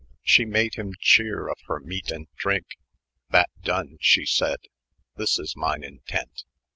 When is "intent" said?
5.83-6.43